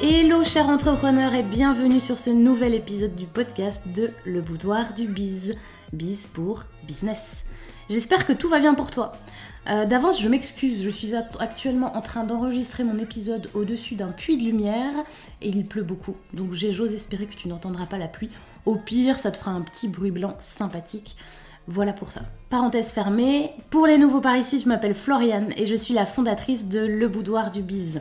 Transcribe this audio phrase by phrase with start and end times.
[0.00, 5.08] Hello chers entrepreneurs et bienvenue sur ce nouvel épisode du podcast de Le Boudoir du
[5.08, 5.56] Biz.
[5.92, 7.46] Biz pour business.
[7.90, 9.14] J'espère que tout va bien pour toi.
[9.68, 14.36] Euh, D'avance, je m'excuse, je suis actuellement en train d'enregistrer mon épisode au-dessus d'un puits
[14.36, 14.92] de lumière
[15.42, 16.14] et il pleut beaucoup.
[16.32, 18.30] Donc j'ose espérer que tu n'entendras pas la pluie.
[18.66, 21.16] Au pire, ça te fera un petit bruit blanc sympathique.
[21.70, 22.22] Voilà pour ça.
[22.48, 23.52] Parenthèse fermée.
[23.68, 27.08] Pour les nouveaux par ici, je m'appelle Floriane et je suis la fondatrice de Le
[27.08, 28.00] Boudoir du Biz.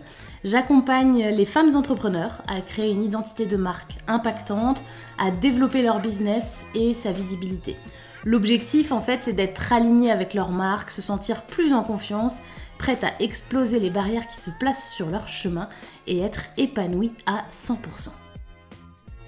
[0.50, 4.82] J'accompagne les femmes entrepreneurs à créer une identité de marque impactante,
[5.18, 7.76] à développer leur business et sa visibilité.
[8.24, 12.44] L'objectif en fait c'est d'être aligné avec leur marque, se sentir plus en confiance,
[12.78, 15.68] prête à exploser les barrières qui se placent sur leur chemin
[16.08, 18.12] et être épanouie à 100%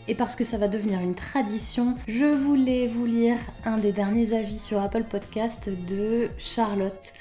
[0.08, 4.34] et parce que ça va devenir une tradition, je voulais vous lire un des derniers
[4.34, 7.14] avis sur Apple Podcast de Charlotte.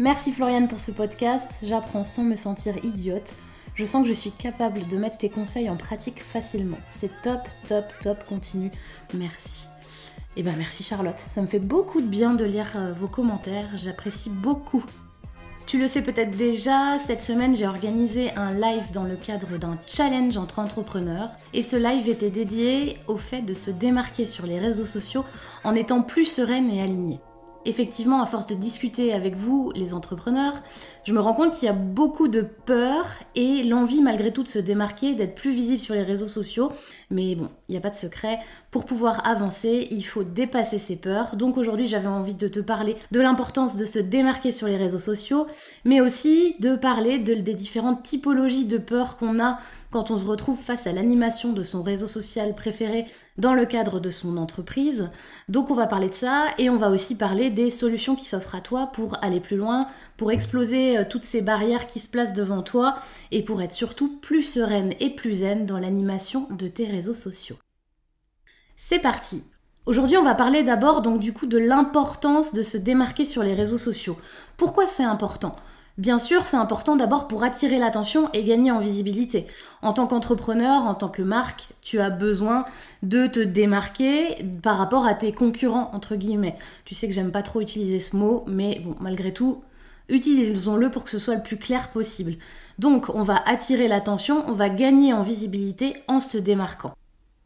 [0.00, 3.34] Merci Floriane pour ce podcast, j'apprends sans me sentir idiote.
[3.74, 6.78] Je sens que je suis capable de mettre tes conseils en pratique facilement.
[6.90, 8.70] C'est top, top, top, continue.
[9.12, 9.66] Merci.
[10.36, 13.08] Et eh ben merci Charlotte, ça me fait beaucoup de bien de lire euh, vos
[13.08, 14.84] commentaires, j'apprécie beaucoup
[15.66, 19.78] tu le sais peut-être déjà, cette semaine j'ai organisé un live dans le cadre d'un
[19.86, 24.58] challenge entre entrepreneurs et ce live était dédié au fait de se démarquer sur les
[24.58, 25.24] réseaux sociaux
[25.62, 27.20] en étant plus sereine et alignée.
[27.66, 30.54] Effectivement, à force de discuter avec vous, les entrepreneurs,
[31.04, 34.48] je me rends compte qu'il y a beaucoup de peur et l'envie malgré tout de
[34.48, 36.70] se démarquer, d'être plus visible sur les réseaux sociaux.
[37.10, 38.38] Mais bon, il n'y a pas de secret.
[38.70, 41.36] Pour pouvoir avancer, il faut dépasser ses peurs.
[41.36, 44.98] Donc aujourd'hui, j'avais envie de te parler de l'importance de se démarquer sur les réseaux
[44.98, 45.46] sociaux,
[45.84, 49.58] mais aussi de parler de, des différentes typologies de peurs qu'on a
[49.90, 53.06] quand on se retrouve face à l'animation de son réseau social préféré
[53.38, 55.10] dans le cadre de son entreprise.
[55.48, 58.54] Donc on va parler de ça et on va aussi parler des solutions qui s'offrent
[58.54, 59.88] à toi pour aller plus loin,
[60.20, 62.96] pour exploser euh, toutes ces barrières qui se placent devant toi
[63.30, 67.56] et pour être surtout plus sereine et plus zen dans l'animation de tes réseaux sociaux.
[68.76, 69.44] C'est parti
[69.86, 73.54] Aujourd'hui, on va parler d'abord donc du coup de l'importance de se démarquer sur les
[73.54, 74.18] réseaux sociaux.
[74.58, 75.56] Pourquoi c'est important?
[75.96, 79.46] Bien sûr, c'est important d'abord pour attirer l'attention et gagner en visibilité.
[79.80, 82.66] En tant qu'entrepreneur, en tant que marque, tu as besoin
[83.02, 86.58] de te démarquer par rapport à tes concurrents, entre guillemets.
[86.84, 89.62] Tu sais que j'aime pas trop utiliser ce mot, mais bon, malgré tout,
[90.10, 92.34] utilisons-le pour que ce soit le plus clair possible.
[92.78, 96.94] Donc, on va attirer l'attention, on va gagner en visibilité en se démarquant.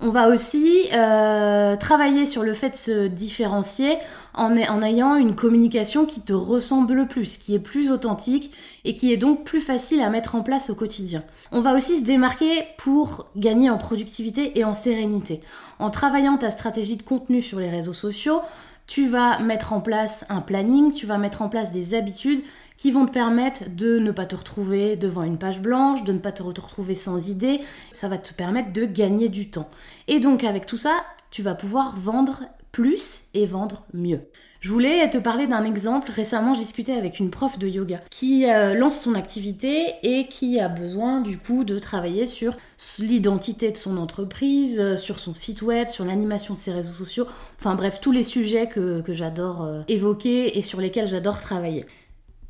[0.01, 3.97] On va aussi euh, travailler sur le fait de se différencier
[4.35, 8.51] en, en, ayant une communication qui te ressemble le plus, qui est plus authentique
[8.85, 11.23] et qui est donc plus facile à mettre en place au quotidien.
[11.53, 15.41] On va aussi se démarquer pour gagner en productivité et en sérénité.
[15.79, 18.41] En travaillant ta stratégie de contenu sur les réseaux sociaux,
[18.87, 22.43] tu vas mettre en place un planning, tu vas mettre en place des habitudes
[22.77, 26.19] qui vont te permettre de ne pas te retrouver devant une page blanche, de ne
[26.19, 27.61] pas te retrouver sans idée.
[27.93, 29.71] Ça va te permettre de gagner du temps.
[30.09, 32.43] Et donc avec tout ça, tu vas pouvoir vendre
[32.73, 34.21] plus et vendre mieux.
[34.65, 36.11] Je voulais te parler d'un exemple.
[36.11, 40.59] Récemment, j'ai discuté avec une prof de yoga qui euh, lance son activité et qui
[40.59, 42.57] a besoin du coup de travailler sur
[42.99, 47.27] l'identité de son entreprise, euh, sur son site web, sur l'animation de ses réseaux sociaux.
[47.61, 51.85] Enfin bref, tous les sujets que, j'adore euh, évoquer et sur lesquels j'adore travailler.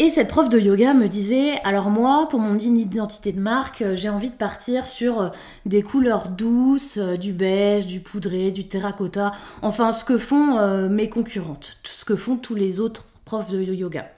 [0.01, 3.95] Et cette prof de yoga me disait, alors moi, pour mon identité de marque, euh,
[3.95, 5.29] j'ai envie de partir sur euh,
[5.67, 9.31] des couleurs douces, euh, du beige, du poudré, du terracotta,
[9.63, 14.11] enfin ce que font mes concurrentes, ce que font tous les autres profs de yoga.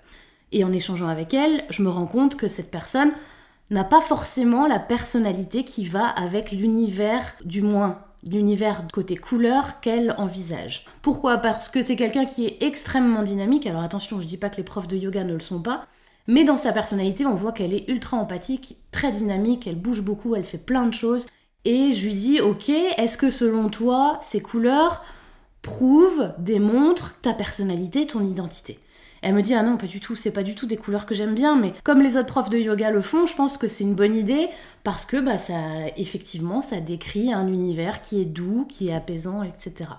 [0.52, 3.10] Et en échangeant avec elle, je me rends compte que cette personne
[3.70, 10.14] n'a pas forcément la personnalité qui va avec l'univers, du moins l'univers côté couleur qu'elle
[10.18, 10.84] envisage.
[11.00, 11.38] Pourquoi?
[11.38, 13.66] Parce que c'est quelqu'un qui est extrêmement dynamique.
[13.66, 15.86] Alors attention, je dis pas que les profs de yoga ne le sont pas,
[16.26, 20.34] mais dans sa personnalité, on voit qu'elle est ultra empathique, très dynamique, elle bouge beaucoup,
[20.34, 21.26] elle fait plein de choses.
[21.64, 25.04] Et je lui dis, ok, est-ce que selon toi, ces couleurs
[25.62, 28.78] prouvent, démontrent ta personnalité, ton identité?
[29.26, 31.12] Elle me dit ah non pas du tout, c'est pas du tout des couleurs que
[31.12, 33.82] j'aime bien, mais comme les autres profs de yoga le font, je pense que c'est
[33.82, 34.48] une bonne idée
[34.84, 39.42] parce que bah ça effectivement ça décrit un univers qui est doux, qui est apaisant,
[39.42, 39.90] etc.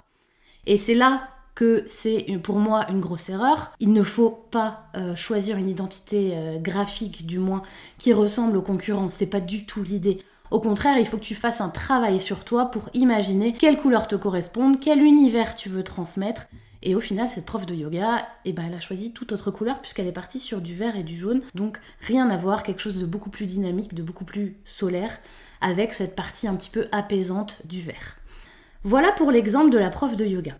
[0.65, 3.73] Et c'est là que c'est pour moi une grosse erreur.
[3.81, 7.63] Il ne faut pas euh, choisir une identité euh, graphique, du moins,
[7.97, 9.09] qui ressemble aux concurrents.
[9.09, 10.19] C'est pas du tout l'idée.
[10.51, 14.07] Au contraire, il faut que tu fasses un travail sur toi pour imaginer quelles couleurs
[14.07, 16.47] te correspondent, quel univers tu veux transmettre,
[16.83, 19.79] et au final, cette prof de yoga, eh ben, elle a choisi toute autre couleur
[19.79, 21.41] puisqu'elle est partie sur du vert et du jaune.
[21.55, 25.17] Donc rien à voir, quelque chose de beaucoup plus dynamique, de beaucoup plus solaire,
[25.59, 28.17] avec cette partie un petit peu apaisante du vert.
[28.83, 30.53] Voilà pour l'exemple de la prof de yoga.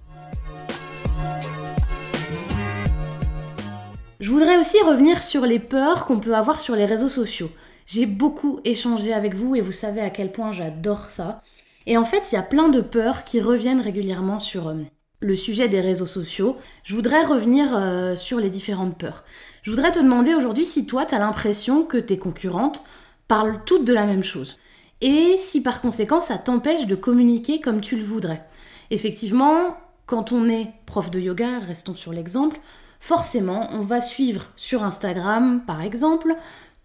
[4.20, 7.52] Je voudrais aussi revenir sur les peurs qu'on peut avoir sur les réseaux sociaux.
[7.86, 11.44] J'ai beaucoup échangé avec vous et vous savez à quel point j'adore ça.
[11.86, 14.84] Et en fait, il y a plein de peurs qui reviennent régulièrement sur euh,
[15.20, 16.58] le sujet des réseaux sociaux.
[16.84, 19.24] Je voudrais revenir euh, sur les différentes peurs.
[19.64, 22.84] Je voudrais te demander aujourd'hui si toi, tu as l'impression que tes concurrentes
[23.28, 24.58] parlent toutes de la même chose.
[25.02, 28.46] Et si par conséquent, ça t'empêche de communiquer comme tu le voudrais.
[28.90, 32.60] Effectivement, quand on est prof de yoga, restons sur l'exemple,
[33.00, 36.36] forcément, on va suivre sur Instagram, par exemple,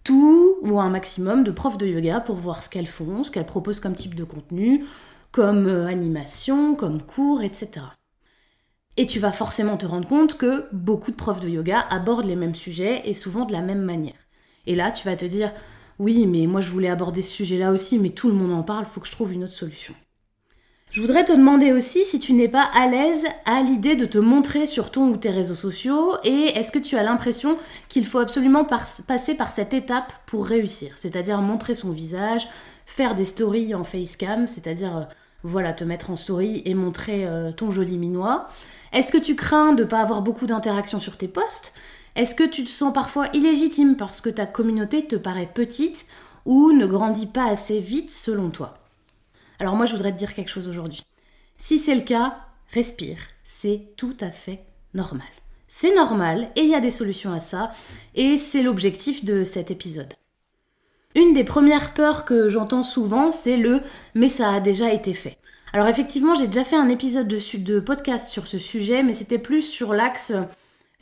[0.05, 3.47] tout ou un maximum de profs de yoga pour voir ce qu'elles font, ce qu'elles
[3.47, 4.85] proposent comme type de contenu,
[5.31, 7.83] comme euh, animation, comme cours, etc.
[8.97, 12.37] Et tu vas forcément te rendre compte que beaucoup de profs de yoga abordent les
[12.37, 14.13] mêmes sujets et souvent de la même manière.
[14.67, 15.53] Et là, tu vas te dire,
[15.99, 18.87] oui, mais moi je voulais aborder ce sujet-là aussi, mais tout le monde en parle,
[18.87, 19.95] faut que je trouve une autre solution.
[20.91, 24.19] Je voudrais te demander aussi si tu n'es pas à l'aise à l'idée de te
[24.19, 27.57] montrer sur ton ou tes réseaux sociaux et est-ce que tu as l'impression
[27.89, 32.47] qu'il faut absolument passer par cette étape pour réussir, c'est-à-dire montrer son visage,
[32.85, 35.05] faire des stories en facecam, c'est-à-dire euh,
[35.45, 38.49] voilà, te mettre en story et montrer euh, ton joli minois.
[38.93, 41.75] Est-ce que tu crains de pas avoir beaucoup d'interactions sur tes posts?
[42.15, 46.07] Est-ce que tu te sens parfois illégitime parce que ta communauté te paraît petite
[46.45, 48.75] ou ne grandit pas assez vite selon toi?
[49.59, 51.03] Alors moi, je voudrais te dire quelque chose aujourd'hui.
[51.57, 52.37] Si c'est le cas,
[52.73, 53.19] respire.
[53.45, 54.65] C'est tout à fait
[54.95, 55.29] normal.
[55.69, 57.71] C'est normal et il y a des solutions à ça
[58.15, 60.13] et c'est l'objectif de cet épisode.
[61.15, 63.81] Une des premières peurs que j'entends souvent, c'est le
[64.15, 65.39] mais ça a déjà été fait.
[65.73, 69.63] Alors effectivement, j'ai déjà fait un épisode de, podcast sur ce sujet, mais c'était plus
[69.63, 70.33] sur l'axe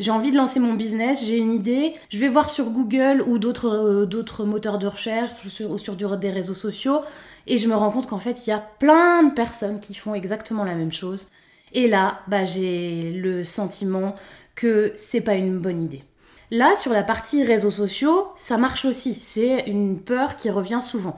[0.01, 3.39] j'ai envie de lancer mon business, j'ai une idée, je vais voir sur Google ou
[3.39, 7.03] d'autres euh, moteurs de recherche ou sur, des réseaux sociaux
[7.47, 10.15] et je me rends compte qu'en fait, il y a plein de personnes qui font
[10.15, 11.29] exactement la même chose.
[11.75, 14.15] Et là, bah, j'ai le sentiment
[14.55, 16.03] que c'est pas une bonne idée.
[16.51, 19.15] Là, sur la partie réseaux sociaux, ça marche aussi.
[19.15, 21.17] C'est une peur qui revient souvent.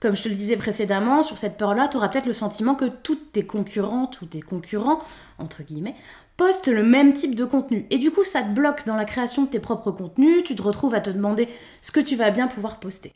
[0.00, 2.86] Comme je te le disais précédemment, sur cette peur-là, tu auras peut-être le sentiment que
[2.86, 5.00] toutes tes concurrentes ou tes concurrents,
[5.38, 5.94] entre guillemets,
[6.38, 7.86] postent le même type de contenu.
[7.90, 10.62] Et du coup, ça te bloque dans la création de tes propres contenus, tu te
[10.62, 11.48] retrouves à te demander
[11.82, 13.12] ce que tu vas bien pouvoir poster.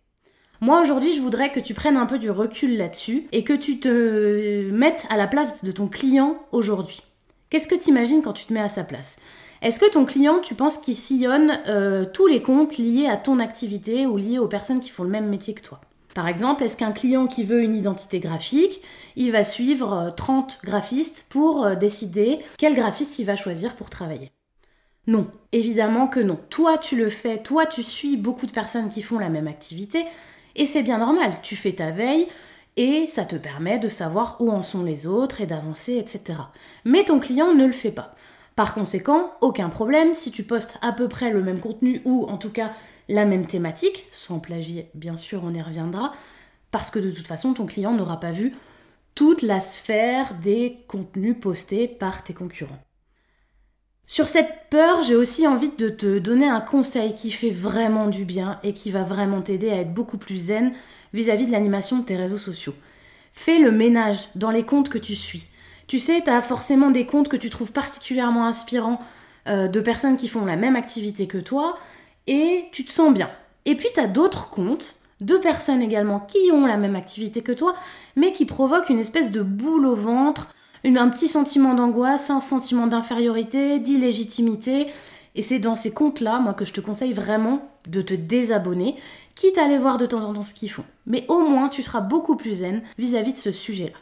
[0.60, 3.80] Moi aujourd'hui, je voudrais que tu prennes un peu du recul là-dessus et que tu
[3.80, 7.02] te mettes à la place de ton client aujourd'hui.
[7.48, 9.16] Qu'est-ce que tu imagines quand tu te mets à sa place?
[9.64, 13.38] Est-ce que ton client, tu penses qu'il sillonne euh, tous les comptes liés à ton
[13.38, 15.80] activité ou liés aux personnes qui font le même métier que toi?
[16.14, 18.82] Par exemple, est-ce qu'un client qui veut une identité graphique,
[19.16, 23.88] il va suivre 30 euh, graphistes pour euh, décider quel graphiste il va choisir pour
[23.88, 24.32] travailler?
[25.06, 26.38] Non, évidemment que non.
[26.50, 30.04] Toi, tu le fais, toi, tu suis beaucoup de personnes qui font la même activité,
[30.56, 31.38] et c'est bien normal.
[31.42, 32.28] Tu fais ta veille,
[32.76, 36.38] et ça te permet de savoir où en sont les autres et d'avancer, etc.
[36.84, 38.14] Mais ton client ne le fait pas.
[38.56, 42.38] Par conséquent, aucun problème si tu postes à peu près le même contenu ou en
[42.38, 42.72] tout cas
[43.08, 46.12] la même thématique, sans plagier, bien sûr, on y reviendra,
[46.70, 48.54] parce que de toute façon, ton client n'aura pas vu
[49.14, 52.82] toute la sphère des contenus postés par tes concurrents.
[54.06, 58.24] Sur cette peur, j'ai aussi envie de te donner un conseil qui fait vraiment du
[58.24, 60.72] bien et qui va vraiment t'aider à être beaucoup plus zen
[61.12, 62.74] vis-à-vis de l'animation de tes réseaux sociaux.
[63.32, 65.46] Fais le ménage dans les comptes que tu suis.
[65.86, 69.00] Tu sais, tu forcément des comptes que tu trouves particulièrement inspirants
[69.48, 71.76] euh, de personnes qui font la même activité que toi,
[72.26, 73.30] et tu te sens bien.
[73.66, 77.74] Et puis tu d'autres comptes, de personnes également qui ont la même activité que toi,
[78.16, 82.86] mais qui provoquent une espèce de boule au ventre, un petit sentiment d'angoisse, un sentiment
[82.86, 84.88] d'infériorité, d'illégitimité.
[85.34, 88.94] Et c'est dans ces comptes-là, moi, que je te conseille vraiment de te désabonner,
[89.34, 90.84] quitte à aller voir de temps en temps ce qu'ils font.
[91.06, 93.98] Mais au moins, tu seras beaucoup plus zen vis-à-vis de ce sujet-là.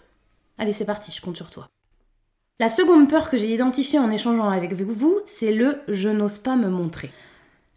[0.63, 1.67] Allez, c'est parti, je compte sur toi.
[2.61, 6.55] La seconde peur que j'ai identifiée en échangeant avec vous, c'est le je n'ose pas
[6.55, 7.11] me montrer.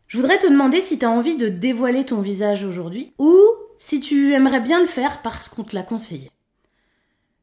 [0.06, 3.36] Je voudrais te demander si tu as envie de dévoiler ton visage aujourd'hui ou
[3.80, 6.30] si tu aimerais bien le faire parce qu'on te l'a conseillé.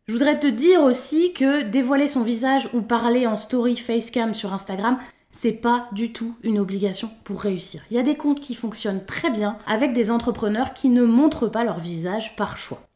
[0.06, 4.54] Je voudrais te dire aussi que dévoiler son visage ou parler en story facecam sur
[4.54, 4.96] Instagram,
[5.32, 7.82] c'est pas du tout une obligation pour réussir.
[7.90, 11.48] Il y a des comptes qui fonctionnent très bien avec des entrepreneurs qui ne montrent
[11.48, 12.86] pas leur visage par choix.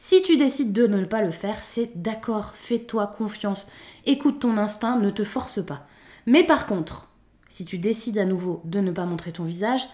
[0.00, 3.72] Si tu décides de ne pas le faire, c'est d'accord, fais-toi confiance,
[4.06, 5.88] écoute ton instinct, ne te force pas.
[6.24, 7.08] Mais par contre,
[7.48, 9.88] si tu décides à nouveau de ne pas montrer ton visage,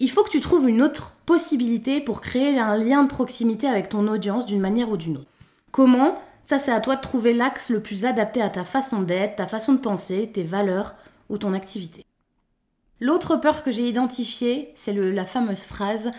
[0.00, 3.88] il faut que tu trouves une autre possibilité pour créer un lien de proximité avec
[3.88, 5.30] ton audience d'une manière ou d'une autre.
[5.72, 6.20] Comment?
[6.42, 9.46] Ça, c'est à toi de trouver l'axe le plus adapté à ta façon d'être, ta
[9.46, 10.94] façon de penser, tes valeurs
[11.30, 12.04] ou ton activité.
[13.00, 16.10] L'autre peur que j'ai identifiée, c'est la fameuse phrase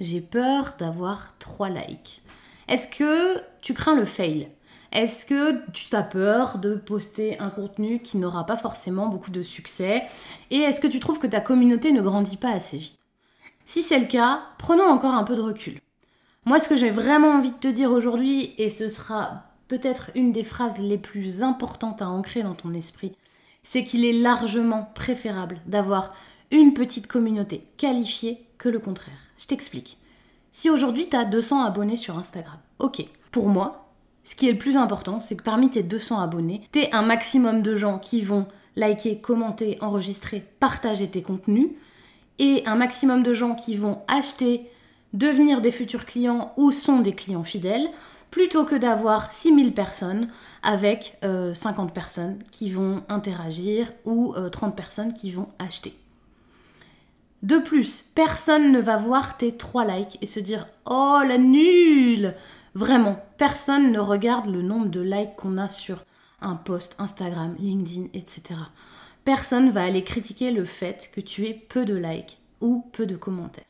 [0.00, 2.22] J'ai peur d'avoir trois likes.
[2.68, 4.48] Est-ce que tu crains le fail?
[4.92, 9.42] Est-ce que tu as peur de poster un contenu qui n'aura pas forcément beaucoup de
[9.42, 10.04] succès?
[10.50, 12.98] Et est-ce que tu trouves que ta communauté ne grandit pas assez vite?
[13.64, 15.80] Si c'est le cas, prenons encore un peu de recul.
[16.46, 20.32] Moi, ce que j'ai vraiment envie de te dire aujourd'hui, et ce sera peut-être une
[20.32, 23.12] des phrases les plus importantes à ancrer dans ton esprit,
[23.62, 26.14] c'est qu'il est largement préférable d'avoir
[26.50, 29.18] une petite communauté qualifiée que le contraire.
[29.38, 29.98] Je t'explique.
[30.52, 33.04] Si aujourd'hui tu as 200 abonnés sur Instagram, ok.
[33.30, 33.88] Pour moi,
[34.22, 37.62] ce qui est le plus important, c'est que parmi tes 200 abonnés, tu un maximum
[37.62, 41.68] de gens qui vont liker, commenter, enregistrer, partager tes contenus,
[42.38, 44.70] et un maximum de gens qui vont acheter,
[45.12, 47.90] devenir des futurs clients ou sont des clients fidèles,
[48.30, 50.28] plutôt que d'avoir 6000 personnes
[50.62, 55.94] avec 50 euh, personnes qui vont interagir ou 30 euh, personnes qui vont acheter.
[57.42, 62.34] De plus, personne ne va voir tes 3 likes et se dire Oh la nulle
[62.74, 66.04] Vraiment, personne ne regarde le nombre de likes qu'on a sur
[66.40, 68.42] un post Instagram, LinkedIn, etc.
[69.24, 73.16] Personne va aller critiquer le fait que tu aies peu de likes ou peu de
[73.16, 73.64] commentaires.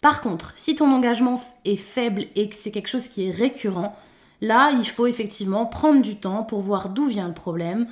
[0.00, 3.96] Par contre, si ton engagement est faible et que c'est quelque chose qui est récurrent,
[4.40, 7.88] là, il faut effectivement prendre du temps pour voir d'où vient le problème,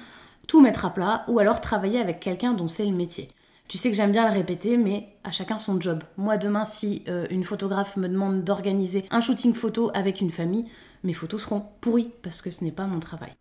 [0.46, 3.28] tout mettre à plat ou alors travailler avec quelqu'un dont c'est le métier.
[3.68, 6.02] Tu sais que j'aime bien le répéter, mais à chacun son job.
[6.16, 10.66] Moi, demain, si euh, une photographe me demande d'organiser un shooting photo avec une famille,
[11.02, 13.32] mes photos seront pourries parce que ce n'est pas mon travail.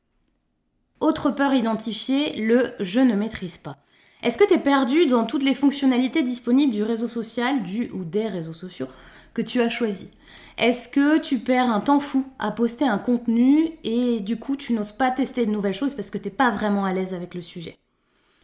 [0.99, 3.77] Autre peur identifiée, le je ne maîtrise pas.
[4.23, 8.03] Est-ce que tu es perdu dans toutes les fonctionnalités disponibles du réseau social, du ou
[8.03, 8.87] des réseaux sociaux
[9.35, 10.09] que tu as choisi?
[10.57, 14.73] Est-ce que tu perds un temps fou à poster un contenu et du coup tu
[14.73, 17.35] n'oses pas tester de nouvelles choses parce que tu n'es pas vraiment à l'aise avec
[17.35, 17.77] le sujet?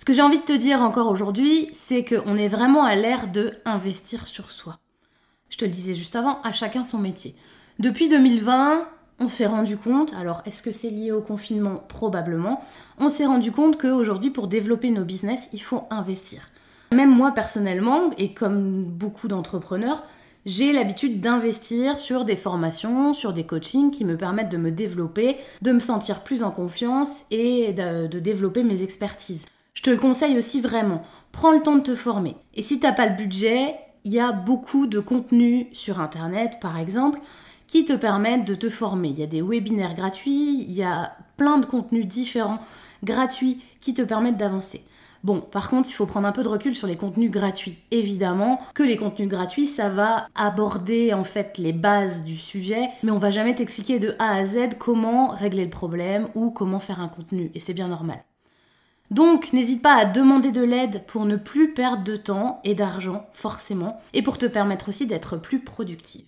[0.02, 3.32] Ce que j'ai envie de te dire encore aujourd'hui, c'est qu'on est vraiment à l'ère
[3.32, 4.80] de investir sur soi.
[5.52, 7.36] Je te le disais juste avant, à chacun son métier.
[7.78, 8.88] Depuis 2020,
[9.20, 11.84] on s'est rendu compte, alors est-ce que c'est lié au confinement?
[11.88, 12.64] Probablement.
[12.98, 16.50] On s'est rendu compte qu'aujourd'hui, pour développer nos business, il faut investir.
[16.96, 20.04] Même moi personnellement, et comme beaucoup d'entrepreneurs,
[20.48, 25.38] j'ai l'habitude d'investir sur des formations, sur des coachings qui me permettent de me développer,
[25.62, 29.46] de me sentir plus en confiance et de, de développer mes expertises.
[29.82, 31.02] Je te le conseille aussi vraiment.
[31.32, 32.36] Prends le temps de te former.
[32.54, 33.74] Et si tu n'as pas le budget,
[34.04, 37.20] il y a beaucoup de contenu sur Internet, par exemple,
[37.66, 39.08] qui te permettent de te former.
[39.08, 42.60] Il y a des webinaires gratuits, il y a plein de contenus différents
[43.04, 44.86] gratuits qui te permettent d'avancer.
[45.24, 47.80] Bon, par contre, il faut prendre un peu de recul sur les contenus gratuits.
[47.90, 53.10] Évidemment que les contenus gratuits, ça va aborder en fait les bases du sujet, mais
[53.10, 57.02] on va jamais t'expliquer de A à Z comment régler le problème ou comment faire
[57.02, 58.24] un contenu, et c'est bien normal.
[59.12, 63.28] Donc, n'hésite pas à demander de l'aide pour ne plus perdre de temps et d'argent,
[63.34, 66.26] forcément, et pour te permettre aussi d'être plus productive.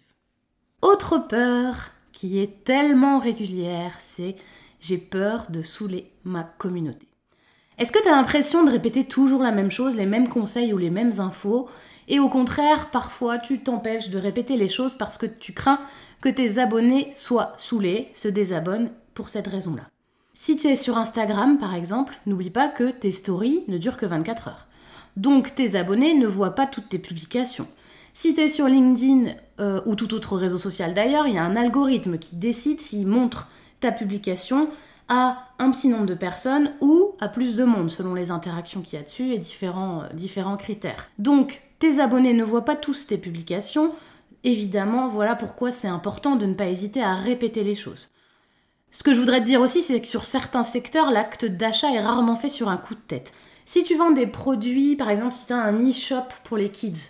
[0.81, 4.35] Autre peur qui est tellement régulière, c'est
[4.81, 7.07] j'ai peur de saouler ma communauté.
[7.77, 10.77] Est-ce que tu as l'impression de répéter toujours la même chose, les mêmes conseils ou
[10.77, 11.69] les mêmes infos?
[12.09, 15.79] Et au contraire, parfois tu t'empêches de répéter les choses parce que tu crains
[16.19, 19.92] que tes abonnés soient saoulés, se désabonnent pour cette raison-là.
[20.35, 24.07] Si tu es sur Instagram par exemple, n'oublie pas que tes stories ne durent que
[24.07, 24.67] 24 heures.
[25.15, 27.67] Donc tes abonnés ne voient pas toutes tes publications.
[28.13, 31.43] Si tu es sur LinkedIn euh, ou tout autre réseau social d'ailleurs, il y a
[31.43, 33.47] un algorithme qui décide s'il montre
[33.79, 34.69] ta publication
[35.07, 38.97] à un petit nombre de personnes ou à plus de monde selon les interactions qu'il
[38.97, 41.09] y a dessus et différents, euh, différents critères.
[41.19, 43.93] Donc, tes abonnés ne voient pas tous tes publications.
[44.43, 48.09] Évidemment, voilà pourquoi c'est important de ne pas hésiter à répéter les choses.
[48.93, 51.99] Ce que je voudrais te dire aussi, c'est que sur certains secteurs, l'acte d'achat est
[51.99, 53.33] rarement fait sur un coup de tête.
[53.65, 57.09] Si tu vends des produits, par exemple, si tu as un e-shop pour les kids,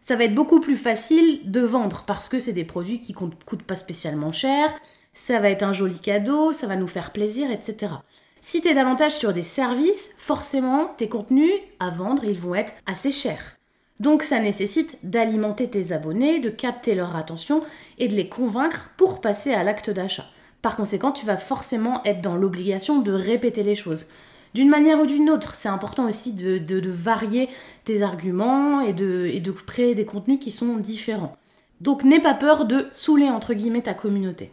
[0.00, 3.28] ça va être beaucoup plus facile de vendre parce que c'est des produits qui ne
[3.44, 4.74] coûtent pas spécialement cher,
[5.12, 7.92] ça va être un joli cadeau, ça va nous faire plaisir, etc.
[8.40, 12.72] Si tu es davantage sur des services, forcément, tes contenus à vendre, ils vont être
[12.86, 13.58] assez chers.
[14.00, 17.62] Donc ça nécessite d'alimenter tes abonnés, de capter leur attention
[17.98, 20.24] et de les convaincre pour passer à l'acte d'achat.
[20.62, 24.06] Par conséquent, tu vas forcément être dans l'obligation de répéter les choses
[24.54, 25.54] d'une manière ou d'une autre.
[25.54, 27.48] C'est important aussi de, varier
[27.84, 31.36] tes arguments et de, créer des contenus qui sont différents.
[31.80, 34.52] Donc n'aie pas peur de saouler entre guillemets ta communauté.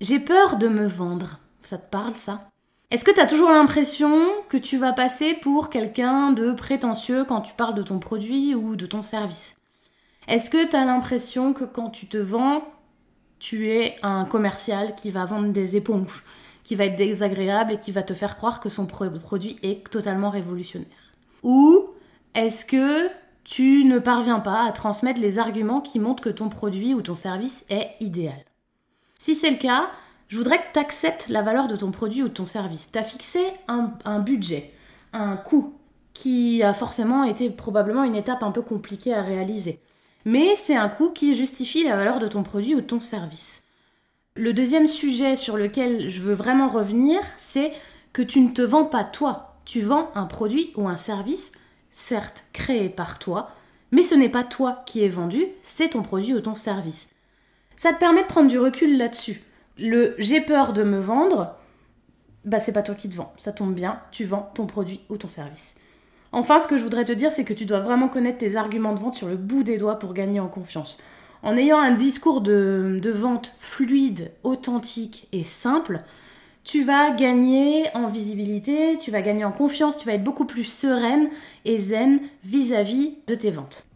[0.00, 1.38] J'ai peur de me vendre.
[1.62, 2.50] Ça te parle ça?
[2.90, 7.40] Est-ce que tu as toujours l'impression que tu vas passer pour quelqu'un de prétentieux quand
[7.40, 9.58] tu parles de ton produit ou de ton service?
[10.28, 12.62] Est-ce que tu as l'impression que quand tu te vends,
[13.38, 16.24] tu es un commercial qui va vendre des éponges
[16.66, 20.30] qui va être désagréable et qui va te faire croire que son produit est totalement
[20.30, 21.14] révolutionnaire
[21.44, 21.90] Ou
[22.34, 23.08] est-ce que
[23.44, 27.14] tu ne parviens pas à transmettre les arguments qui montrent que ton produit ou ton
[27.14, 28.44] service est idéal?
[29.16, 29.90] Si c'est le cas,
[30.26, 32.90] je voudrais que tu acceptes la valeur de ton produit ou de ton service.
[32.90, 34.72] Tu as fixé un, un budget,
[35.12, 35.72] un coût
[36.14, 39.80] qui a forcément été probablement une étape un peu compliquée à réaliser.
[40.26, 43.62] Mais c'est un coût qui justifie la valeur de ton produit ou de ton service.
[44.34, 47.72] Le deuxième sujet sur lequel je veux vraiment revenir, c'est
[48.12, 51.52] que tu ne te vends pas toi, tu vends un produit ou un service,
[51.92, 53.52] certes créé par toi,
[53.92, 57.10] mais ce n'est pas toi qui es vendu, c'est ton produit ou ton service.
[57.76, 59.40] Ça te permet de prendre du recul là-dessus.
[59.78, 61.54] Le j'ai peur de me vendre,
[62.44, 65.18] bah c'est pas toi qui te vends, ça tombe bien, tu vends ton produit ou
[65.18, 65.76] ton service.
[66.32, 68.92] Enfin, ce que je voudrais te dire, c'est que tu dois vraiment connaître tes arguments
[68.92, 70.98] de vente sur le bout des doigts pour gagner en confiance.
[71.42, 76.00] En ayant un discours de, vente fluide, authentique et simple,
[76.64, 80.64] tu vas gagner en visibilité, tu vas gagner en confiance, tu vas être beaucoup plus
[80.64, 81.28] sereine
[81.64, 83.86] et zen vis-à-vis de tes ventes.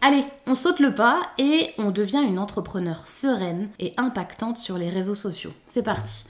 [0.00, 4.88] Allez, on saute le pas et on devient une entrepreneur sereine et impactante sur les
[4.88, 5.52] réseaux sociaux.
[5.66, 6.24] C'est parti.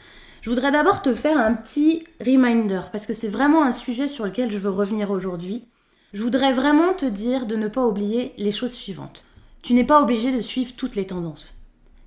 [0.47, 4.25] Je voudrais d'abord te faire un petit reminder parce que c'est vraiment un sujet sur
[4.25, 5.65] lequel je veux revenir aujourd'hui.
[6.13, 9.25] Je voudrais vraiment te dire de ne pas oublier les choses suivantes.
[9.65, 11.67] Tu n'es pas obligé de suivre toutes les tendances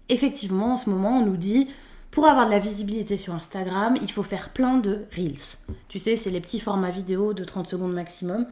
[0.09, 1.67] effectivement, en ce moment, on nous dit
[2.11, 5.67] pour avoir de la visibilité sur Instagram, il faut faire plein de reels.
[5.89, 8.47] Tu sais, c'est les petits formats vidéo de 30 secondes maximum.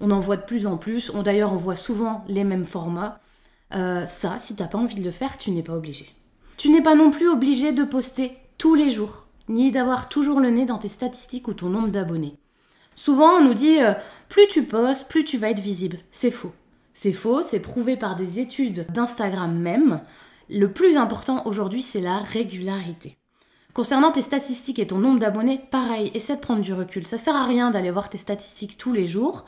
[0.00, 1.10] On en voit de plus en plus.
[1.14, 3.20] On d'ailleurs, on voit souvent les mêmes formats.
[3.74, 6.10] Euh, ça, si t'as pas envie de le faire, tu n'es pas obligé.
[6.56, 10.50] Tu n'es pas non plus obligé de poster tous les jours, ni d'avoir toujours le
[10.50, 12.36] nez dans tes statistiques ou ton nombre d'abonnés.
[12.94, 13.92] Souvent, on nous dit euh,
[14.28, 15.98] plus tu postes, plus tu vas être visible.
[16.10, 16.52] C'est faux.
[16.94, 20.00] C'est faux, c'est prouvé par des études d'Instagram même.
[20.48, 23.16] Le plus important aujourd'hui, c'est la régularité.
[23.72, 27.06] Concernant tes statistiques et ton nombre d'abonnés, pareil, essaie de prendre du recul.
[27.06, 29.46] Ça sert à rien d'aller voir tes statistiques tous les jours.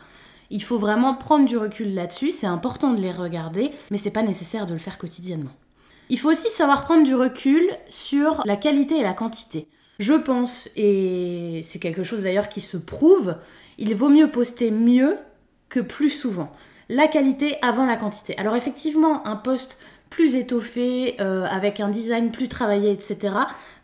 [0.50, 4.22] Il faut vraiment prendre du recul là-dessus, c'est important de les regarder, mais c'est pas
[4.22, 5.50] nécessaire de le faire quotidiennement.
[6.08, 9.66] Il faut aussi savoir prendre du recul sur la qualité et la quantité.
[10.02, 13.36] Je pense, et c'est quelque chose d'ailleurs qui se prouve,
[13.78, 15.16] il vaut mieux poster mieux
[15.68, 16.50] que plus souvent.
[16.88, 18.36] La qualité avant la quantité.
[18.36, 19.78] Alors effectivement, un post
[20.10, 23.32] plus étoffé, euh, avec un design plus travaillé, etc.,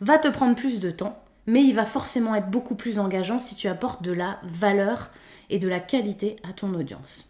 [0.01, 3.55] va te prendre plus de temps, mais il va forcément être beaucoup plus engageant si
[3.55, 5.11] tu apportes de la valeur
[5.49, 7.29] et de la qualité à ton audience.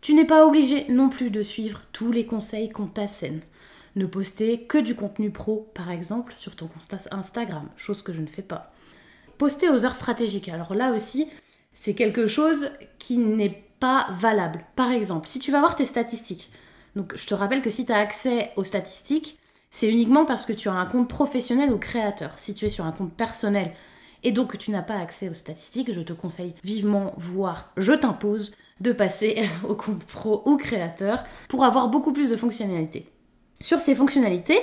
[0.00, 3.40] Tu n'es pas obligé non plus de suivre tous les conseils qu'on t'assène.
[3.98, 6.70] Ne poster que du contenu pro, par exemple, sur ton
[7.10, 8.72] Instagram, chose que je ne fais pas.
[9.38, 10.48] Poster aux heures stratégiques.
[10.48, 11.26] Alors là aussi,
[11.72, 14.64] c'est quelque chose qui n'est pas valable.
[14.76, 16.52] Par exemple, si tu vas voir tes statistiques,
[16.94, 19.36] donc je te rappelle que si tu as accès aux statistiques,
[19.68, 22.30] c'est uniquement parce que tu as un compte professionnel ou créateur.
[22.36, 23.72] Si tu es sur un compte personnel
[24.22, 27.94] et donc que tu n'as pas accès aux statistiques, je te conseille vivement, voire je
[27.94, 33.10] t'impose de passer au compte pro ou créateur pour avoir beaucoup plus de fonctionnalités.
[33.60, 34.60] Sur ces fonctionnalités,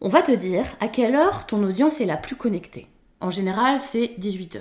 [0.00, 2.86] on va te dire à quelle heure ton audience est la plus connectée.
[3.20, 4.60] En général, c'est 18h.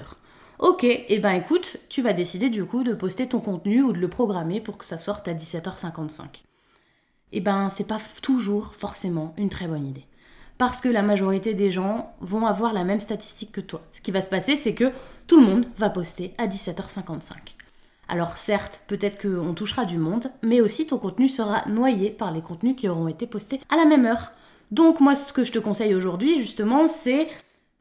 [0.60, 3.94] Ok, et eh ben écoute, tu vas décider du coup de poster ton contenu ou
[3.94, 6.44] de le programmer pour que ça sorte à 17h55
[7.32, 10.06] eh ben c'est pas toujours forcément une très bonne idée.
[10.58, 13.82] Parce que la majorité des gens vont avoir la même statistique que toi.
[13.92, 14.92] Ce qui va se passer, c'est que
[15.28, 17.34] tout le monde va poster à 17h55.
[18.10, 22.41] Alors certes, peut-être qu'on touchera du monde, mais aussi ton contenu sera noyé par les
[22.41, 24.32] contenus qui auront été postés à la même heure.
[24.72, 27.28] Donc moi, ce que je te conseille aujourd'hui, justement, c'est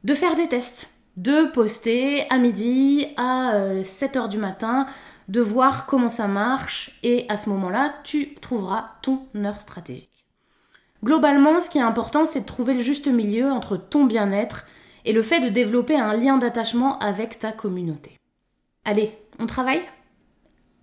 [0.03, 0.91] de faire des tests.
[1.15, 4.85] De poster à midi, à 7h euh, du matin,
[5.29, 10.25] de voir comment ça marche et à ce moment-là, tu trouveras ton heure stratégique.
[11.03, 14.65] Globalement, ce qui est important, c'est de trouver le juste milieu entre ton bien-être
[15.05, 18.17] et le fait de développer un lien d'attachement avec ta communauté.
[18.85, 19.81] Allez, on travaille?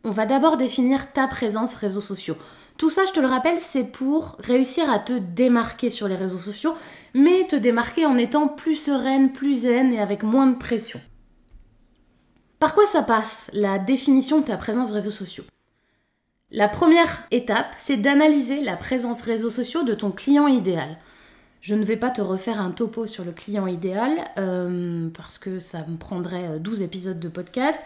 [0.05, 2.37] On va d'abord définir ta présence réseaux sociaux.
[2.77, 6.39] Tout ça, je te le rappelle, c'est pour réussir à te démarquer sur les réseaux
[6.39, 6.75] sociaux,
[7.15, 11.01] mais te démarquer en étant plus sereine, plus zen et avec moins de pression.
[12.59, 15.45] Par quoi ça passe, la définition de ta présence réseaux sociaux?
[16.51, 20.99] La première étape, c'est d'analyser la présence réseaux sociaux de ton client idéal.
[21.61, 25.61] Je ne vais pas te refaire un topo sur le client idéal, euh, parce que
[25.61, 27.81] ça me prendrait 12 euh, épisodes de podcast,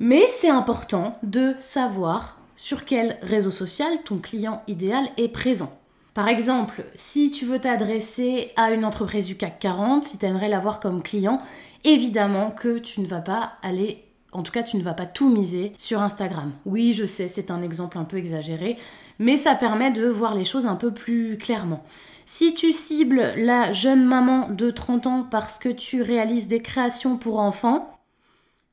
[0.00, 5.72] mais c'est important de savoir sur quel réseau social ton client idéal est présent.
[6.14, 10.48] Par exemple, si tu veux t'adresser à une entreprise du CAC 40, si tu aimerais
[10.48, 11.38] l'avoir comme client,
[11.84, 15.30] évidemment que tu ne vas pas aller en tout cas, tu ne vas pas tout
[15.30, 16.52] miser sur Instagram.
[16.66, 18.76] Oui, je sais, c'est un exemple un peu exagéré,
[19.18, 21.82] mais ça permet de voir les choses un peu plus clairement.
[22.26, 27.16] Si tu cibles la jeune maman de 30 ans parce que tu réalises des créations
[27.16, 27.97] pour enfants,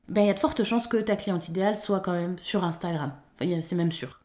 [0.08, 2.64] ben il y a de fortes chances que ta cliente idéale soit quand même sur
[2.64, 3.12] Instagram.
[3.40, 4.20] c'est même sûr.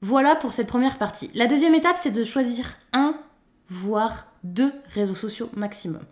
[0.00, 1.30] Voilà pour cette première partie.
[1.34, 3.16] La deuxième étape, c'est de choisir un,
[3.70, 6.02] voire deux réseaux sociaux maximum.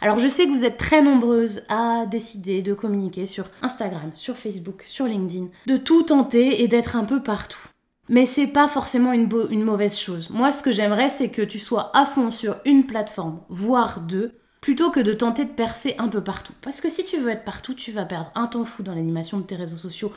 [0.00, 4.36] Alors je sais que vous êtes très nombreuses à décider de communiquer sur Instagram, sur
[4.36, 7.68] Facebook, sur LinkedIn, de tout tenter et d'être un peu partout.
[8.08, 10.30] Mais c'est pas forcément une, une, mauvaise chose.
[10.30, 14.32] Moi, ce que j'aimerais, c'est que tu sois à fond sur une plateforme, voire deux,
[14.62, 16.54] plutôt que de tenter de percer un peu partout.
[16.62, 19.38] Parce que si tu veux être partout, tu vas perdre un temps fou dans l'animation
[19.38, 20.12] de tes réseaux sociaux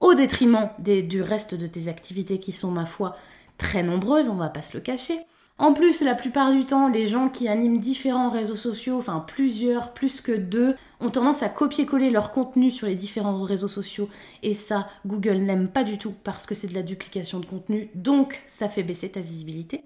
[0.00, 3.16] au détriment du reste de tes activités qui sont, ma foi,
[3.58, 5.18] très nombreuses, on va pas se le cacher.
[5.58, 9.92] En plus, la plupart du temps, les gens qui animent différents réseaux sociaux, enfin plusieurs,
[9.92, 14.08] plus que deux, ont tendance à copier-coller leur contenu sur les différents réseaux sociaux.
[14.44, 17.90] Et ça, Google n'aime pas du tout parce que c'est de la duplication de contenu,
[17.96, 19.82] donc ça fait baisser ta visibilité.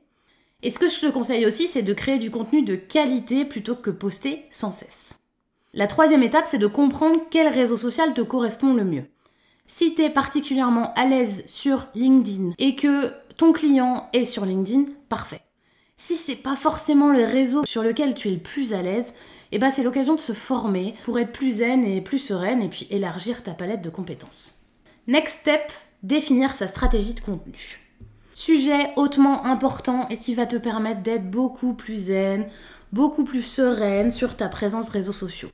[0.63, 3.75] Et ce que je te conseille aussi, c'est de créer du contenu de qualité plutôt
[3.75, 5.19] que poster sans cesse.
[5.75, 9.05] La troisième étape, c'est de comprendre quel réseau social te correspond le mieux.
[9.67, 14.85] Si tu es particulièrement à l'aise sur LinkedIn et que ton client est sur LinkedIn,
[15.09, 15.41] parfait.
[15.97, 19.15] Si c'est pas forcément le réseau sur lequel tu es le plus à l'aise,
[19.51, 22.69] eh ben c'est l'occasion de se former pour être plus zen et plus sereine et
[22.69, 24.63] puis élargir ta palette de compétences.
[25.07, 25.73] Next step,
[26.03, 27.82] définir sa stratégie de contenu.
[28.35, 32.47] Sujet hautement important et qui va te permettre d'être beaucoup plus zen,
[32.93, 35.51] beaucoup plus sereine sur ta présence réseaux sociaux.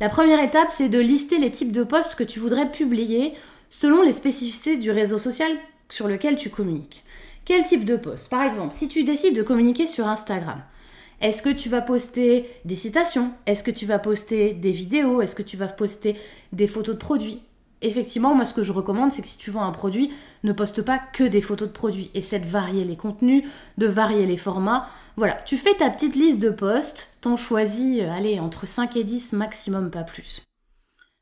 [0.00, 3.34] La première étape, c'est de lister les types de posts que tu voudrais publier
[3.70, 5.50] selon les spécificités du réseau social
[5.88, 7.04] sur lequel tu communiques.
[7.44, 10.62] Quel type de post Par exemple, si tu décides de communiquer sur Instagram,
[11.20, 13.32] est-ce que tu vas poster des citations?
[13.46, 15.22] Est-ce que tu vas poster des vidéos?
[15.22, 16.16] Est-ce que tu vas poster
[16.52, 17.40] des photos de produits?
[17.82, 20.10] Effectivement, moi ce que je recommande, c'est que si tu vends un produit,
[20.44, 22.10] ne poste pas que des photos de produits.
[22.14, 23.44] Essaie de varier les contenus,
[23.76, 24.88] de varier les formats.
[25.16, 29.04] Voilà, tu fais ta petite liste de posts, t'en choisis, euh, allez, entre 5 et
[29.04, 30.42] 10 maximum, pas plus.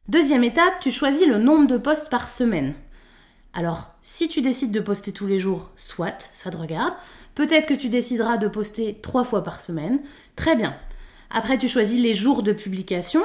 [0.08, 2.74] Deuxième étape, tu choisis le nombre de posts par semaine.
[3.52, 6.94] Alors, si tu décides de poster tous les jours, soit, ça te regarde.
[7.34, 10.00] Peut-être que tu décideras de poster trois fois par semaine.
[10.36, 10.76] Très bien.
[11.30, 13.22] Après, tu choisis les jours de publication.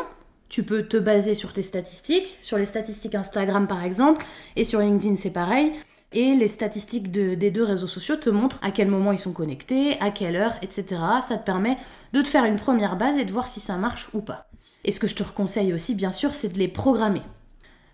[0.49, 4.79] Tu peux te baser sur tes statistiques, sur les statistiques Instagram par exemple, et sur
[4.79, 5.71] LinkedIn c'est pareil.
[6.12, 9.95] Et les statistiques des deux réseaux sociaux te montrent à quel moment ils sont connectés,
[9.99, 10.85] à quelle heure, etc.
[11.27, 11.77] Ça te permet
[12.13, 14.49] de te faire une première base et de voir si ça marche ou pas.
[14.85, 17.21] Et ce que je te conseille aussi, bien sûr, c'est de les programmer.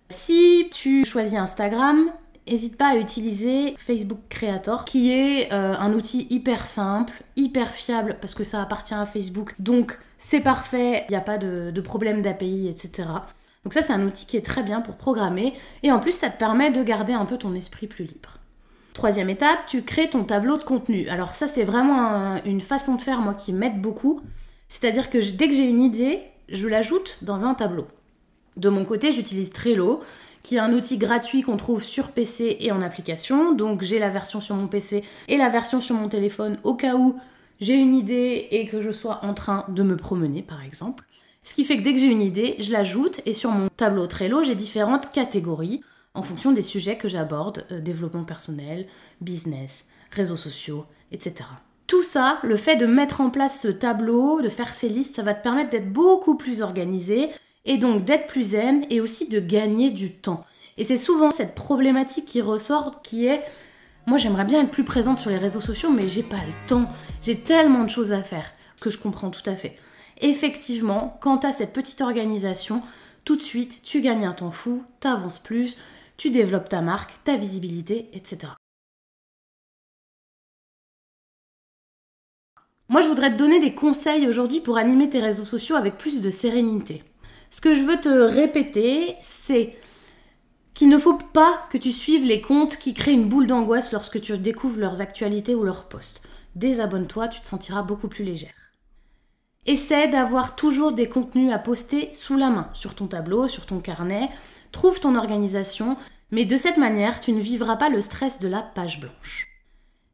[0.08, 2.10] Si tu choisis Instagram,
[2.48, 8.16] n'hésite pas à utiliser Facebook Creator, qui est euh, un outil hyper simple, hyper fiable,
[8.20, 9.54] parce que ça appartient à Facebook.
[9.58, 13.08] Donc c'est parfait, il n'y a pas de, problème d'API, etc.
[13.64, 16.30] Donc ça c'est un outil qui est très bien pour programmer, et en plus ça
[16.30, 18.38] te permet de garder un peu ton esprit plus libre.
[18.94, 21.08] Troisième étape, tu crées ton tableau de contenu.
[21.08, 24.22] Alors ça c'est vraiment une façon de faire, moi, qui m'aide beaucoup.
[24.68, 27.86] C'est-à-dire que dès que j'ai une idée, je l'ajoute dans un tableau.
[28.56, 30.00] De mon côté, j'utilise Trello
[30.46, 33.52] qui est un outil gratuit qu'on trouve sur PC et en application.
[33.52, 36.94] Donc j'ai la version sur mon PC et la version sur mon téléphone au cas
[36.94, 37.18] où
[37.60, 41.04] j'ai une idée et que je sois en train de me promener par exemple.
[41.42, 44.06] Ce qui fait que dès que j'ai une idée, je l'ajoute et sur mon tableau
[44.06, 45.82] Trello, j'ai différentes catégories
[46.14, 48.86] en fonction des sujets que j'aborde, euh, développement personnel,
[49.20, 51.44] business, réseaux sociaux, etc.
[51.86, 55.22] Tout ça, le fait de mettre en place ce tableau, de faire ces listes, ça
[55.22, 57.30] va te permettre d'être beaucoup plus organisé,
[57.66, 60.44] et donc d'être plus zen et aussi de gagner du temps.
[60.78, 63.42] Et c'est souvent cette problématique qui ressort qui est
[64.06, 66.90] moi j'aimerais bien être plus présente sur les réseaux sociaux mais j'ai pas le temps,
[67.22, 69.76] j'ai tellement de choses à faire que je comprends tout à fait.
[70.20, 72.82] Effectivement, quand tu as cette petite organisation,
[73.24, 75.78] tout de suite tu gagnes un temps fou, tu avances plus,
[76.16, 78.52] tu développes ta marque, ta visibilité, etc.
[82.88, 86.20] Moi, je voudrais te donner des conseils aujourd'hui pour animer tes réseaux sociaux avec plus
[86.20, 87.02] de sérénité.
[87.50, 89.74] Ce que je veux te répéter, c'est
[90.76, 94.20] qu'il ne faut pas que tu suives les comptes qui créent une boule d'angoisse lorsque
[94.20, 96.20] tu découvres leurs actualités ou leurs posts.
[96.54, 98.50] Désabonne-toi, tu te sentiras beaucoup plus légère.
[99.64, 103.80] Essaie d'avoir toujours des contenus à poster sous la main, sur ton tableau, sur ton
[103.80, 104.28] carnet.
[104.70, 105.96] Trouve ton organisation,
[106.30, 109.48] mais de cette manière, tu ne vivras pas le stress de la page blanche.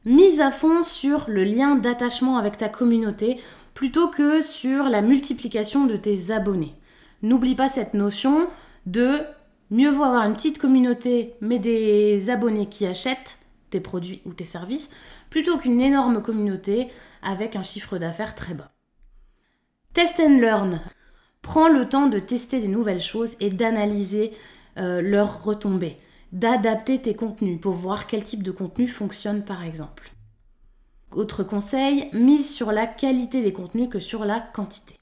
[0.04, 3.40] Mise à fond sur le lien d'attachement avec ta communauté
[3.74, 6.76] plutôt que sur la multiplication de tes abonnés.
[7.22, 8.46] N'oublie pas cette notion
[8.86, 9.22] de
[9.72, 13.38] mieux vaut avoir une petite communauté mais des abonnés qui achètent
[13.70, 14.90] tes produits ou tes services
[15.30, 16.88] plutôt qu'une énorme communauté
[17.22, 18.70] avec un chiffre d'affaires très bas.
[19.94, 20.80] Test and learn.
[21.40, 24.32] Prends le temps de tester des nouvelles choses et d'analyser
[24.78, 25.96] euh, leurs retombées,
[26.32, 30.12] d'adapter tes contenus pour voir quel type de contenu fonctionne par exemple.
[31.12, 34.96] Autre conseil, mise sur la qualité des contenus que sur la quantité.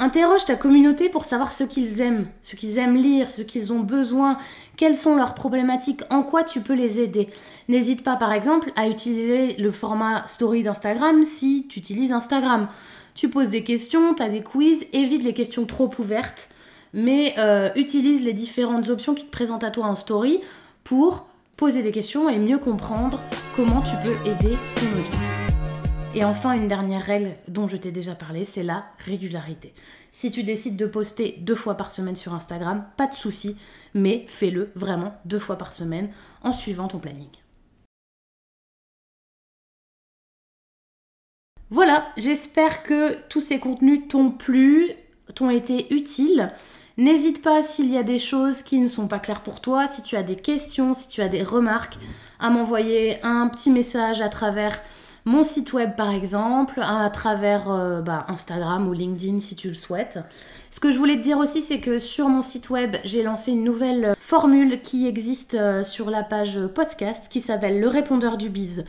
[0.00, 3.80] Interroge ta communauté pour savoir ce qu'ils aiment, ce qu'ils aiment lire, ce qu'ils ont
[3.80, 4.38] besoin,
[4.76, 7.28] quelles sont leurs problématiques, en quoi tu peux les aider.
[7.68, 12.68] N'hésite pas par exemple à utiliser le format story d'Instagram si tu utilises Instagram.
[13.16, 16.48] Tu poses des questions, tu as des quiz, évite les questions trop ouvertes,
[16.92, 20.40] mais euh, utilise les différentes options qui te présentent à toi en story
[20.84, 23.18] pour poser des questions et mieux comprendre
[23.56, 25.47] comment tu peux aider ton audience.
[26.18, 29.72] Et enfin, une dernière règle dont je t'ai déjà parlé, c'est la régularité.
[30.10, 33.56] Si tu décides de poster deux fois par semaine sur Instagram, pas de souci,
[33.94, 36.10] mais fais-le vraiment deux fois par semaine
[36.42, 37.28] en suivant ton planning.
[41.70, 44.90] Voilà, j'espère que tous ces contenus t'ont plu,
[45.36, 46.48] t'ont été utiles.
[46.96, 50.02] N'hésite pas s'il y a des choses qui ne sont pas claires pour toi, si
[50.02, 51.96] tu as des questions, si tu as des remarques,
[52.40, 54.82] à m'envoyer un petit message à travers
[55.28, 59.74] mon site web par exemple, à travers euh, bah, Instagram ou LinkedIn si tu le
[59.74, 60.18] souhaites.
[60.70, 63.52] Ce que je voulais te dire aussi, c'est que sur mon site web, j'ai lancé
[63.52, 68.48] une nouvelle formule qui existe euh, sur la page podcast qui s'appelle le répondeur du
[68.48, 68.86] bise.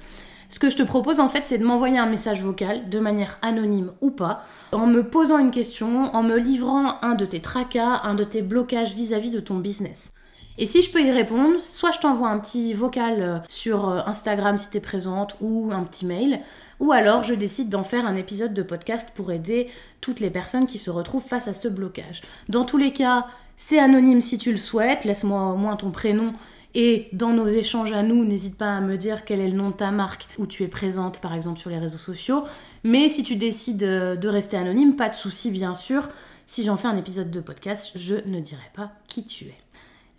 [0.47, 3.37] Ce que je te propose en fait, c'est de m'envoyer un message vocal, de manière
[3.41, 7.99] anonyme ou pas, en me posant une question, en me livrant un de tes tracas,
[8.03, 10.13] un de tes blocages vis-à-vis de ton business.
[10.61, 14.01] Et si je peux y répondre, soit je t'envoie un petit vocal euh, sur euh,
[14.05, 16.41] Instagram si tu es présente ou un petit mail,
[16.81, 19.69] ou alors je décide d'en faire un épisode de podcast pour aider
[20.01, 22.21] toutes les personnes qui se retrouvent face à ce blocage.
[22.49, 26.33] Dans tous les cas, c'est anonyme si tu le souhaites, laisse-moi au moins ton prénom
[26.75, 29.69] et dans nos échanges à nous, n'hésite pas à me dire quel est le nom
[29.69, 32.43] de ta marque où tu es présente, par exemple sur les réseaux sociaux.
[32.83, 36.09] Mais si tu décides euh, de rester anonyme, pas de souci, bien sûr.
[36.45, 39.68] Si j'en fais un épisode de podcast, je ne dirai pas qui tu es.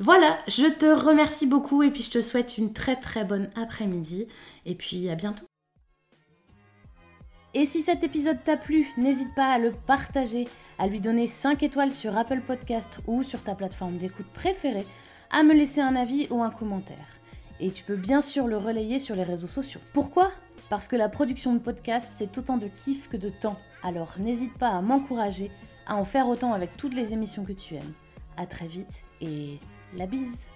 [0.03, 4.29] Voilà, je te remercie beaucoup et puis je te souhaite une très très bonne après-midi.
[4.65, 5.45] Et puis à bientôt.
[7.53, 11.63] Et si cet épisode t'a plu, n'hésite pas à le partager, à lui donner 5
[11.63, 14.87] étoiles sur Apple Podcast ou sur ta plateforme d'écoute préférée
[15.31, 17.21] à me laisser un avis ou un commentaire.
[17.61, 19.83] Et tu peux bien sûr le relayer sur les réseaux sociaux.
[19.93, 20.33] Pourquoi?
[20.71, 23.59] Parce que la production de podcast, c'est autant de kiff que de temps.
[23.83, 25.51] Alors n'hésite pas à m'encourager
[25.87, 27.93] à en faire autant avec toutes les émissions que tu aimes.
[28.39, 29.59] À très vite et
[29.97, 30.47] la bise